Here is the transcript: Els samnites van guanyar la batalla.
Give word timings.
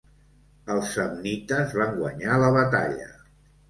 Els 0.75 0.95
samnites 0.95 1.79
van 1.83 1.95
guanyar 2.01 2.43
la 2.47 2.53
batalla. 2.61 3.11